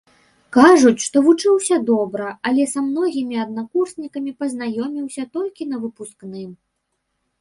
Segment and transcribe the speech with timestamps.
[0.55, 6.49] Кажуць, што вучыўся добра, але са многімі аднакурснікамі пазнаёміўся толькі на выпускным.